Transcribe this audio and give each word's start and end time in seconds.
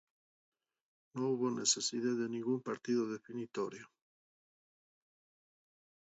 No 1.13 1.27
hubo 1.29 1.51
necesidad 1.51 2.15
de 2.17 2.27
ningún 2.27 2.59
partido 2.63 3.07
definitorio. 3.07 3.87